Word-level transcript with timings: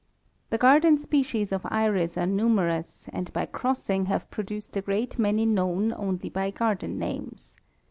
The 0.49 0.57
garden 0.57 0.97
species 0.97 1.51
of 1.51 1.61
iris 1.65 2.17
are 2.17 2.25
numerous, 2.25 3.07
and 3.13 3.31
by 3.33 3.45
crossing 3.45 4.07
have 4.07 4.31
produced 4.31 4.75
a 4.75 4.81
great 4.81 5.19
many 5.19 5.45
known 5.45 5.93
only 5.93 6.27
by 6.29 6.49
garden 6.49 6.97
names. 6.97 7.59